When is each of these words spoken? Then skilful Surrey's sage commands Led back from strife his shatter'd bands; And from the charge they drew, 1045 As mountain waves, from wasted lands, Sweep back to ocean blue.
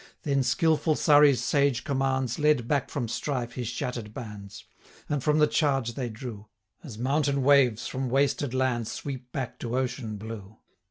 Then 0.23 0.41
skilful 0.41 0.95
Surrey's 0.95 1.43
sage 1.43 1.83
commands 1.83 2.39
Led 2.39 2.67
back 2.67 2.89
from 2.89 3.07
strife 3.07 3.53
his 3.53 3.67
shatter'd 3.67 4.15
bands; 4.15 4.65
And 5.07 5.23
from 5.23 5.37
the 5.37 5.45
charge 5.45 5.93
they 5.93 6.09
drew, 6.09 6.47
1045 6.81 6.91
As 6.91 6.97
mountain 6.97 7.43
waves, 7.43 7.85
from 7.85 8.09
wasted 8.09 8.51
lands, 8.55 8.91
Sweep 8.91 9.31
back 9.31 9.59
to 9.59 9.77
ocean 9.77 10.17
blue. 10.17 10.57